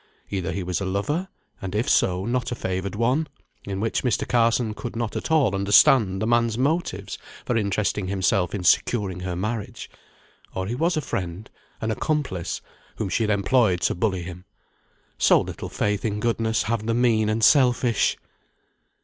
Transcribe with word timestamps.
Either 0.31 0.51
he 0.51 0.63
was 0.63 0.81
a 0.81 0.85
lover, 0.85 1.27
and 1.61 1.75
if 1.75 1.87
so, 1.87 2.25
not 2.25 2.51
a 2.51 2.55
favoured 2.55 2.95
one 2.95 3.27
(in 3.65 3.79
which 3.79 4.01
case 4.01 4.17
Mr. 4.17 4.27
Carson 4.27 4.73
could 4.73 4.95
not 4.95 5.15
at 5.15 5.29
all 5.29 5.53
understand 5.53 6.19
the 6.19 6.25
man's 6.25 6.57
motives 6.57 7.19
for 7.45 7.55
interesting 7.55 8.07
himself 8.07 8.55
in 8.55 8.63
securing 8.63 9.19
her 9.19 9.35
marriage); 9.35 9.91
or 10.55 10.65
he 10.65 10.73
was 10.73 10.97
a 10.97 11.01
friend, 11.01 11.51
an 11.81 11.91
accomplice, 11.91 12.61
whom 12.95 13.09
she 13.09 13.21
had 13.21 13.29
employed 13.29 13.81
to 13.81 13.93
bully 13.93 14.23
him. 14.23 14.43
So 15.19 15.39
little 15.41 15.69
faith 15.69 16.03
in 16.03 16.19
goodness 16.19 16.63
have 16.63 16.87
the 16.87 16.95
mean 16.95 17.29
and 17.29 17.43
selfish! 17.43 18.17